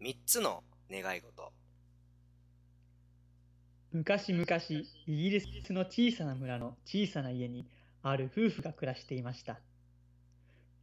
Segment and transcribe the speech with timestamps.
[0.00, 1.52] 3つの願い事。
[3.90, 4.46] 昔々、
[5.06, 7.66] イギリスの小さな村の小さな家に、
[8.02, 9.58] ある夫婦が暮らしていました。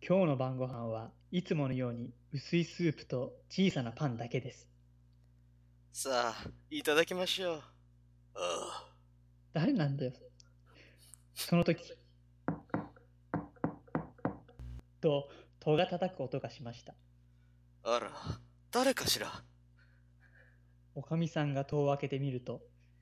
[0.06, 4.68] 今日の晩ご飯はいつものように薄いスープと小さなパンだけです。
[5.94, 7.64] さあ、いただきましょう。
[8.36, 8.86] あ
[9.54, 10.12] 誰なんだよ。
[11.34, 11.82] その時、
[15.00, 15.30] と
[15.62, 16.94] 戸が叩く音がしました。
[17.84, 18.12] あ、あら、
[18.76, 19.32] 誰かしら？
[20.96, 22.60] おかみさんが戸を開けてみると、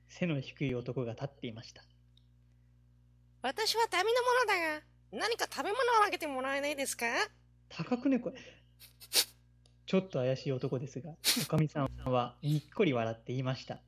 [0.08, 1.82] 背の低い男が立っていました。
[3.42, 4.82] 私は旅の者だが、
[5.26, 7.06] 何か食べ物をあげてもらえないですか？
[7.68, 8.36] 高くねこれ。
[9.84, 11.10] ちょっと怪しい男ですが、
[11.42, 13.80] おかみさんはにっこり笑って言いました。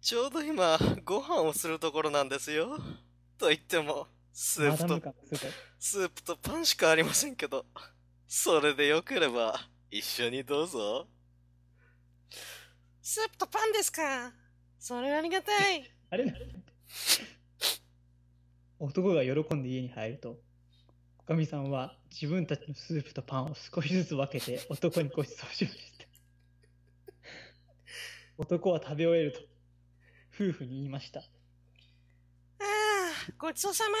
[0.00, 2.76] ちょうど今、ご飯をするところなんですよ。
[3.38, 5.14] と言っても、スープと。
[5.78, 7.66] スープとパンしかありませんけど、
[8.26, 9.54] それでよければ、
[9.90, 11.08] 一緒にどうぞ。
[13.02, 14.32] スープとパンですか？
[14.78, 15.90] それはありがたい。
[16.10, 16.32] あれ
[18.78, 20.38] 男が喜んで家に入ると、
[21.18, 26.06] おかみさんは自分たちのスープとパンを少しずつ分けて男にご馳走しました。
[28.38, 29.40] 男は食べ終えると、
[30.32, 31.20] 夫婦に言いました。
[31.20, 31.24] あ
[32.60, 33.98] あ、ごちそうさま。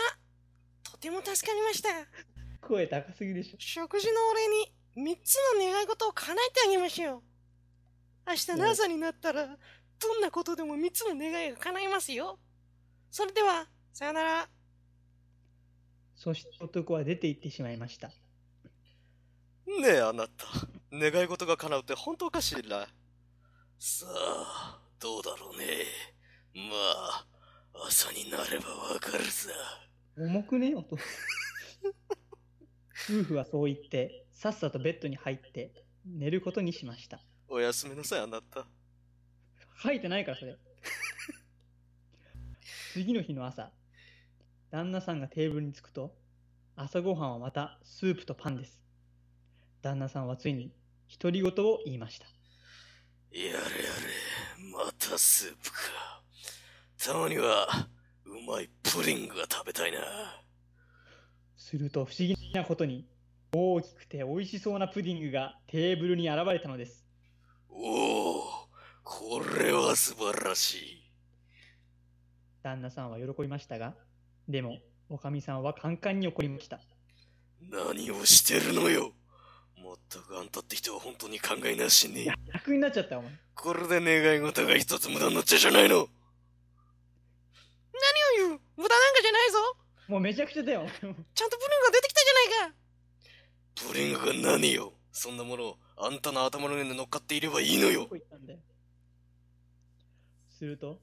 [0.84, 1.88] とても助かりました。
[2.66, 3.56] 声高すぎでしょ。
[3.58, 7.22] 食事のお礼に3つの願い事を叶えてあげましょう。
[8.26, 12.38] 明日の朝になったら、どんなことでも3つの願いが叶いますよ。
[13.10, 14.48] それでは、さよなら。
[16.14, 18.08] そして男は出て行ってしまいました。
[18.08, 18.14] ね
[19.86, 20.46] え、あなた。
[20.92, 22.88] 願い事が叶うって本当かしら
[23.78, 25.84] さあ、どうだろうね。
[26.54, 27.26] まあ、
[27.86, 29.50] 朝になればわかるさ。
[30.18, 30.96] 重くね音。
[32.92, 35.70] 夫婦はそう言って、さっさとベッドに入って
[36.06, 37.20] 寝ることにしました。
[37.46, 38.64] おやすみなさい、あなた。
[39.82, 40.56] 書いてないから、それ。
[42.94, 43.70] 次の日の朝、
[44.70, 46.16] 旦那さんがテーブルに着くと、
[46.74, 48.80] 朝ごはんはまたスープとパンです。
[49.82, 50.72] 旦那さんはついに
[51.20, 52.24] 独り言を言いました。
[52.24, 53.60] やれやれ、
[54.72, 56.22] またスープか。
[56.96, 57.68] たまには、
[58.24, 59.98] うまいプリングが食べたいな。
[61.58, 63.06] すると不思議なことに、
[63.52, 67.04] 大きくて美味しそうなプディングがテーブルに現れたのです。
[67.68, 68.44] おお、
[69.02, 71.10] これは素晴らしい。
[72.62, 73.94] 旦那さんは喜びましたが、
[74.48, 74.78] でも、
[75.08, 76.78] おかみさんはカンカンに怒りました。
[77.60, 79.12] 何をしてるのよ。
[79.76, 83.32] もったくあんたって人は本当に考えなしねいや。、楽になっちゃったよ、お前。
[83.54, 85.96] これで願い事が一つ無駄になっちゃうじゃないの。
[85.96, 86.06] 何を
[88.48, 88.60] 言う？
[88.76, 89.58] 無駄なんかじゃないぞ。
[90.08, 90.80] もうめちゃくちゃだよ。
[90.82, 91.20] ちゃんとプリンが
[91.92, 92.79] 出てきたじゃないか。
[94.00, 94.94] プリングが何よ。
[95.12, 98.08] そんなものをあんたの頭の上に乗っかっていればいいのよ。
[100.48, 101.00] すると、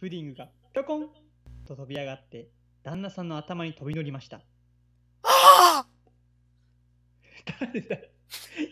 [0.00, 1.08] プディングがぴょこん
[1.64, 2.48] と飛び上がって、
[2.82, 4.38] 旦那さんの頭に飛び乗りました。
[5.22, 5.86] ああ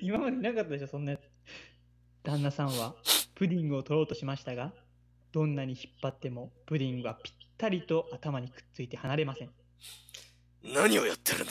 [0.03, 1.30] 今までいなかったでしょ、そんなやつ。
[2.25, 2.97] 旦那さんは
[3.36, 4.75] プディングを取ろうとしましたが、
[5.30, 9.50] どんなに引っ張ってもプディングはぴったりと頭にくっついて離れません。
[10.64, 11.47] 何をやってるん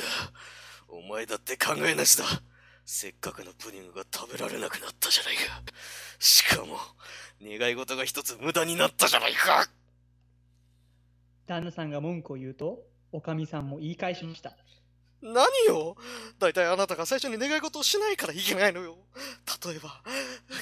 [1.09, 2.23] 前だって考えなしだ。
[2.85, 5.41] せっかくのプディングが食べられなくなったじゃないか。
[6.19, 6.77] しかも、
[7.41, 9.67] 願い事が一つ無駄になったじゃないか。
[11.47, 14.55] 旦那さんが文句を言うと、おかみさんも言い返しました。
[15.21, 15.97] 何よ？
[16.39, 18.95] 大体あなたが最初に願い事をしないからいけないのよ。
[19.65, 20.01] 例えば、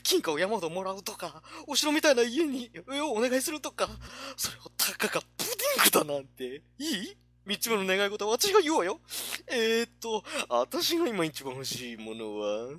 [0.01, 2.71] 金貨を山ほどもらうとか、お城みたいな家に
[3.03, 3.89] をお願いするとか、
[4.35, 7.17] それをたかがプディングだなんて、いい？
[7.47, 8.99] 三つ目の願い事は私が言おうよ。
[9.47, 12.75] えーっと、私が今一番欲しいものは、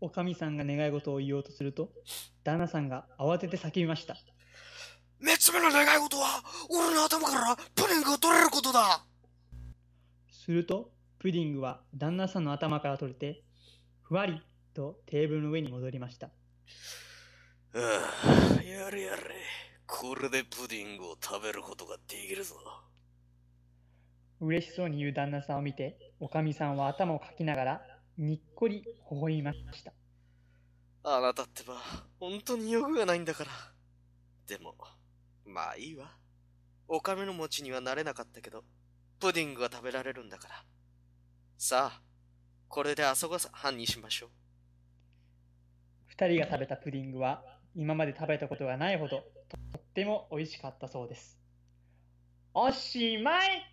[0.00, 1.90] おかみさんが願い事を言おうとすると、
[2.42, 4.16] 旦那さんが慌てて叫びました。
[5.20, 9.04] 三つ目の願い事は、俺の頭からプディングが取れることだ
[10.30, 13.42] すると、プディングは旦那さんの頭から取れて、
[14.00, 14.40] ふわり
[14.72, 16.28] とテーブルの上に戻りました。
[16.28, 16.30] あ
[18.58, 19.22] あ、やれやれ。
[19.86, 22.56] これでプディングを食べることができるぞ。
[24.42, 27.82] 嬉しそうに言う旦那さんを見て、おかみさんは頭をかきながら、
[28.18, 29.92] にっこり微笑みました。
[31.04, 31.76] あなたってば、
[32.18, 33.50] 本当に欲がないんだから。
[34.48, 34.74] でも、
[35.46, 36.10] まあいいわ。
[36.88, 38.64] お金の持ちにはなれなかったけど、
[39.20, 40.64] プディングが食べられるんだから。
[41.56, 42.02] さあ、
[42.66, 44.30] これで朝ごはんにしましょう。
[46.08, 47.44] 二人が食べたプディングは、
[47.76, 51.38] 今まで食べたことがないほど、とっても美味しかったそうです。
[52.54, 53.71] おしまい